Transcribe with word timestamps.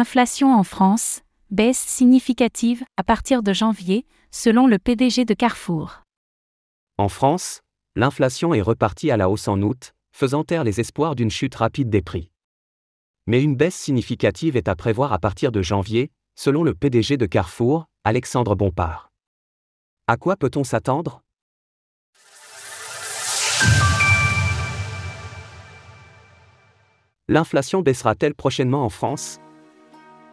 Inflation 0.00 0.54
en 0.54 0.62
France, 0.62 1.22
baisse 1.50 1.76
significative 1.76 2.84
à 2.96 3.02
partir 3.02 3.42
de 3.42 3.52
janvier, 3.52 4.06
selon 4.30 4.68
le 4.68 4.78
PDG 4.78 5.24
de 5.24 5.34
Carrefour. 5.34 6.04
En 6.98 7.08
France, 7.08 7.62
l'inflation 7.96 8.54
est 8.54 8.60
repartie 8.60 9.10
à 9.10 9.16
la 9.16 9.28
hausse 9.28 9.48
en 9.48 9.60
août, 9.60 9.94
faisant 10.12 10.44
taire 10.44 10.62
les 10.62 10.78
espoirs 10.78 11.16
d'une 11.16 11.32
chute 11.32 11.56
rapide 11.56 11.90
des 11.90 12.00
prix. 12.00 12.30
Mais 13.26 13.42
une 13.42 13.56
baisse 13.56 13.74
significative 13.74 14.56
est 14.56 14.68
à 14.68 14.76
prévoir 14.76 15.12
à 15.12 15.18
partir 15.18 15.50
de 15.50 15.62
janvier, 15.62 16.12
selon 16.36 16.62
le 16.62 16.74
PDG 16.74 17.16
de 17.16 17.26
Carrefour, 17.26 17.86
Alexandre 18.04 18.54
Bompard. 18.54 19.10
À 20.06 20.16
quoi 20.16 20.36
peut-on 20.36 20.62
s'attendre? 20.62 21.22
L'inflation 27.26 27.82
baissera-t-elle 27.82 28.36
prochainement 28.36 28.84
en 28.84 28.90
France? 28.90 29.40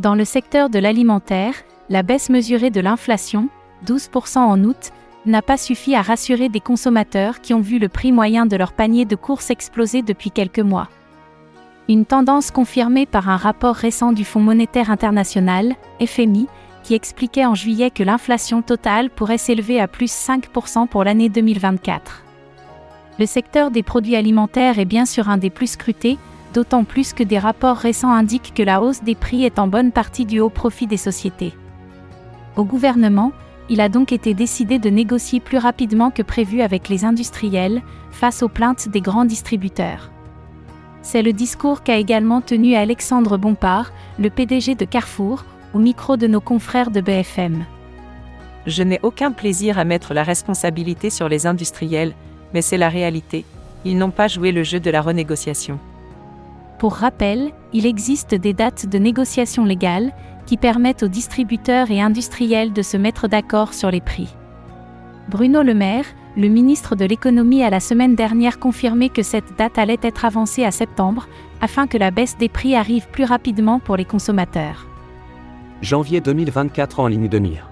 Dans 0.00 0.14
le 0.14 0.24
secteur 0.24 0.70
de 0.70 0.78
l'alimentaire, 0.78 1.52
la 1.90 2.02
baisse 2.02 2.30
mesurée 2.30 2.70
de 2.70 2.80
l'inflation, 2.80 3.50
12% 3.84 4.38
en 4.38 4.64
août, 4.64 4.92
n'a 5.26 5.42
pas 5.42 5.58
suffi 5.58 5.94
à 5.94 6.00
rassurer 6.00 6.48
des 6.48 6.60
consommateurs 6.60 7.42
qui 7.42 7.52
ont 7.52 7.60
vu 7.60 7.78
le 7.78 7.90
prix 7.90 8.10
moyen 8.10 8.46
de 8.46 8.56
leur 8.56 8.72
panier 8.72 9.04
de 9.04 9.14
courses 9.14 9.50
exploser 9.50 10.00
depuis 10.00 10.30
quelques 10.30 10.60
mois. 10.60 10.88
Une 11.86 12.06
tendance 12.06 12.50
confirmée 12.50 13.04
par 13.04 13.28
un 13.28 13.36
rapport 13.36 13.74
récent 13.74 14.12
du 14.12 14.24
Fonds 14.24 14.40
monétaire 14.40 14.90
international, 14.90 15.74
FMI, 16.02 16.46
qui 16.82 16.94
expliquait 16.94 17.44
en 17.44 17.54
juillet 17.54 17.90
que 17.90 18.02
l'inflation 18.02 18.62
totale 18.62 19.10
pourrait 19.10 19.36
s'élever 19.36 19.82
à 19.82 19.86
plus 19.86 20.10
5% 20.10 20.88
pour 20.88 21.04
l'année 21.04 21.28
2024. 21.28 22.22
Le 23.18 23.26
secteur 23.26 23.70
des 23.70 23.82
produits 23.82 24.16
alimentaires 24.16 24.78
est 24.78 24.86
bien 24.86 25.04
sûr 25.04 25.28
un 25.28 25.36
des 25.36 25.50
plus 25.50 25.72
scrutés, 25.72 26.16
d'autant 26.52 26.84
plus 26.84 27.12
que 27.12 27.22
des 27.22 27.38
rapports 27.38 27.76
récents 27.76 28.12
indiquent 28.12 28.54
que 28.54 28.62
la 28.62 28.82
hausse 28.82 29.02
des 29.02 29.14
prix 29.14 29.44
est 29.44 29.58
en 29.58 29.68
bonne 29.68 29.92
partie 29.92 30.26
due 30.26 30.40
au 30.40 30.50
profit 30.50 30.86
des 30.86 30.96
sociétés. 30.96 31.54
Au 32.56 32.64
gouvernement, 32.64 33.32
il 33.68 33.80
a 33.80 33.88
donc 33.88 34.12
été 34.12 34.34
décidé 34.34 34.78
de 34.78 34.90
négocier 34.90 35.38
plus 35.38 35.58
rapidement 35.58 36.10
que 36.10 36.22
prévu 36.22 36.60
avec 36.60 36.88
les 36.88 37.04
industriels, 37.04 37.82
face 38.10 38.42
aux 38.42 38.48
plaintes 38.48 38.88
des 38.88 39.00
grands 39.00 39.24
distributeurs. 39.24 40.10
C'est 41.02 41.22
le 41.22 41.32
discours 41.32 41.82
qu'a 41.82 41.96
également 41.96 42.40
tenu 42.40 42.74
Alexandre 42.74 43.38
Bompard, 43.38 43.92
le 44.18 44.28
PDG 44.28 44.74
de 44.74 44.84
Carrefour, 44.84 45.44
au 45.72 45.78
micro 45.78 46.16
de 46.16 46.26
nos 46.26 46.40
confrères 46.40 46.90
de 46.90 47.00
BFM. 47.00 47.64
Je 48.66 48.82
n'ai 48.82 49.00
aucun 49.02 49.32
plaisir 49.32 49.78
à 49.78 49.84
mettre 49.84 50.12
la 50.12 50.24
responsabilité 50.24 51.08
sur 51.08 51.28
les 51.28 51.46
industriels, 51.46 52.14
mais 52.52 52.60
c'est 52.60 52.76
la 52.76 52.88
réalité. 52.88 53.44
Ils 53.84 53.96
n'ont 53.96 54.10
pas 54.10 54.28
joué 54.28 54.52
le 54.52 54.64
jeu 54.64 54.80
de 54.80 54.90
la 54.90 55.00
renégociation. 55.00 55.78
Pour 56.80 56.94
rappel, 56.94 57.52
il 57.74 57.84
existe 57.84 58.34
des 58.34 58.54
dates 58.54 58.86
de 58.86 58.96
négociation 58.96 59.66
légales 59.66 60.14
qui 60.46 60.56
permettent 60.56 61.02
aux 61.02 61.08
distributeurs 61.08 61.90
et 61.90 62.00
industriels 62.00 62.72
de 62.72 62.80
se 62.80 62.96
mettre 62.96 63.28
d'accord 63.28 63.74
sur 63.74 63.90
les 63.90 64.00
prix. 64.00 64.34
Bruno 65.28 65.62
Le 65.62 65.74
Maire, 65.74 66.06
le 66.38 66.48
ministre 66.48 66.96
de 66.96 67.04
l'économie 67.04 67.62
a 67.62 67.68
la 67.68 67.80
semaine 67.80 68.14
dernière 68.14 68.58
confirmé 68.58 69.10
que 69.10 69.22
cette 69.22 69.58
date 69.58 69.76
allait 69.76 69.98
être 70.00 70.24
avancée 70.24 70.64
à 70.64 70.70
septembre, 70.70 71.28
afin 71.60 71.86
que 71.86 71.98
la 71.98 72.10
baisse 72.10 72.38
des 72.38 72.48
prix 72.48 72.74
arrive 72.74 73.08
plus 73.08 73.24
rapidement 73.24 73.78
pour 73.78 73.98
les 73.98 74.06
consommateurs. 74.06 74.86
Janvier 75.82 76.22
2024 76.22 76.98
en 76.98 77.08
ligne 77.08 77.28
de 77.28 77.38
mire. 77.38 77.68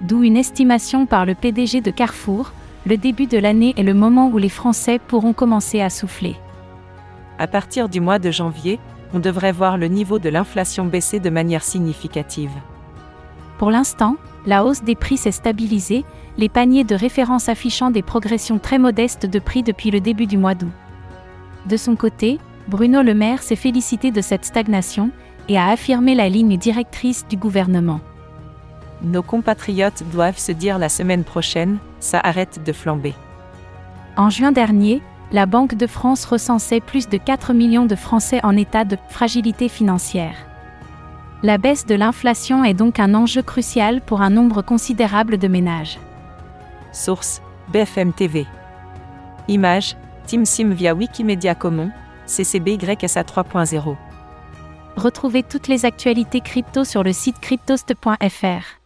D'où 0.00 0.22
une 0.22 0.38
estimation 0.38 1.04
par 1.04 1.26
le 1.26 1.34
PDG 1.34 1.82
de 1.82 1.90
Carrefour, 1.90 2.52
le 2.86 2.96
début 2.96 3.26
de 3.26 3.36
l'année 3.36 3.74
est 3.76 3.82
le 3.82 3.92
moment 3.92 4.28
où 4.28 4.38
les 4.38 4.48
Français 4.48 4.98
pourront 4.98 5.34
commencer 5.34 5.82
à 5.82 5.90
souffler. 5.90 6.36
À 7.38 7.46
partir 7.46 7.88
du 7.88 8.00
mois 8.00 8.18
de 8.18 8.30
janvier, 8.30 8.80
on 9.14 9.20
devrait 9.20 9.52
voir 9.52 9.78
le 9.78 9.86
niveau 9.86 10.18
de 10.18 10.28
l'inflation 10.28 10.84
baisser 10.84 11.20
de 11.20 11.30
manière 11.30 11.62
significative. 11.62 12.50
Pour 13.58 13.70
l'instant, 13.70 14.16
la 14.46 14.64
hausse 14.64 14.82
des 14.82 14.94
prix 14.94 15.16
s'est 15.16 15.32
stabilisée, 15.32 16.04
les 16.36 16.48
paniers 16.48 16.84
de 16.84 16.94
référence 16.94 17.48
affichant 17.48 17.90
des 17.90 18.02
progressions 18.02 18.58
très 18.58 18.78
modestes 18.78 19.26
de 19.26 19.38
prix 19.38 19.62
depuis 19.62 19.90
le 19.90 20.00
début 20.00 20.26
du 20.26 20.38
mois 20.38 20.54
d'août. 20.54 20.70
De 21.66 21.76
son 21.76 21.96
côté, 21.96 22.38
Bruno 22.68 23.02
Le 23.02 23.14
Maire 23.14 23.42
s'est 23.42 23.56
félicité 23.56 24.10
de 24.10 24.20
cette 24.20 24.44
stagnation 24.44 25.10
et 25.48 25.58
a 25.58 25.68
affirmé 25.68 26.14
la 26.14 26.28
ligne 26.28 26.56
directrice 26.56 27.26
du 27.28 27.36
gouvernement. 27.36 28.00
Nos 29.02 29.22
compatriotes 29.22 30.02
doivent 30.12 30.38
se 30.38 30.52
dire 30.52 30.78
la 30.78 30.88
semaine 30.88 31.24
prochaine, 31.24 31.78
ça 32.00 32.20
arrête 32.20 32.62
de 32.64 32.72
flamber. 32.72 33.14
En 34.16 34.30
juin 34.30 34.52
dernier, 34.52 35.00
la 35.32 35.46
Banque 35.46 35.74
de 35.74 35.86
France 35.86 36.24
recensait 36.24 36.80
plus 36.80 37.08
de 37.08 37.18
4 37.18 37.52
millions 37.52 37.86
de 37.86 37.94
Français 37.94 38.40
en 38.42 38.56
état 38.56 38.84
de 38.84 38.96
fragilité 39.08 39.68
financière. 39.68 40.34
La 41.42 41.58
baisse 41.58 41.86
de 41.86 41.94
l'inflation 41.94 42.64
est 42.64 42.74
donc 42.74 42.98
un 42.98 43.14
enjeu 43.14 43.42
crucial 43.42 44.00
pour 44.00 44.22
un 44.22 44.30
nombre 44.30 44.62
considérable 44.62 45.38
de 45.38 45.48
ménages. 45.48 45.98
Source 46.92 47.42
BFM 47.72 48.12
TV. 48.12 48.46
Image 49.46 49.96
Team 50.26 50.44
Sim 50.44 50.70
via 50.70 50.94
Wikimedia 50.94 51.54
Commons, 51.54 51.90
CCBYSA 52.26 53.22
3.0. 53.22 53.96
Retrouvez 54.96 55.42
toutes 55.42 55.68
les 55.68 55.84
actualités 55.84 56.40
crypto 56.40 56.84
sur 56.84 57.02
le 57.02 57.12
site 57.12 57.38
cryptost.fr. 57.40 58.78